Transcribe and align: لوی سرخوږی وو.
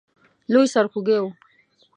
لوی 0.51 0.67
سرخوږی 0.73 1.15
وو. 1.21 1.29